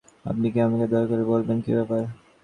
আপনি 0.25 0.47
কি 0.53 0.59
আমাকে 0.59 0.85
দয়া 0.87 1.07
করে 1.07 1.23
বলবেন, 1.31 1.57
কী 1.61 1.71
ব্যাপার? 1.77 2.01